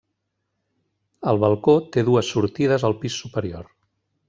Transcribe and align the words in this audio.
El 1.33 1.41
balcó 1.43 1.75
té 1.97 2.05
dues 2.09 2.33
sortides 2.37 2.87
al 2.91 2.99
pis 3.05 3.21
superior. 3.27 3.71